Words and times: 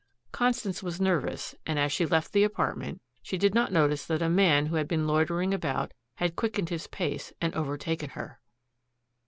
Constance 0.31 0.81
was 0.81 0.99
nervous 0.99 1.53
and, 1.63 1.77
as 1.77 1.91
she 1.91 2.07
left 2.07 2.33
the 2.33 2.43
apartment, 2.43 2.99
she 3.21 3.37
did 3.37 3.53
not 3.53 3.71
notice 3.71 4.03
that 4.03 4.19
a 4.23 4.29
man 4.29 4.65
who 4.65 4.77
had 4.77 4.87
been 4.87 5.05
loitering 5.05 5.53
about 5.53 5.93
had 6.15 6.35
quickened 6.35 6.69
his 6.69 6.87
pace 6.87 7.33
and 7.39 7.53
overtaken 7.53 8.09
her. 8.09 8.39